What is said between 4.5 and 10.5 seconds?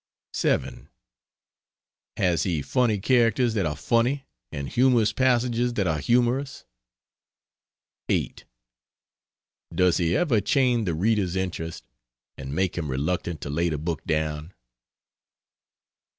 and humorous passages that are humorous? 8. Does he ever